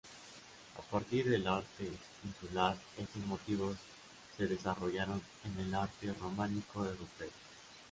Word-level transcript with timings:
A 0.77 0.81
partir 0.81 1.29
del 1.29 1.45
arte 1.47 1.87
insular, 2.25 2.75
estos 2.97 3.23
motivos 3.27 3.77
se 4.35 4.47
desarrollaron 4.47 5.21
en 5.43 5.59
el 5.63 5.75
arte 5.75 6.11
románico 6.19 6.83
europeo. 6.83 7.29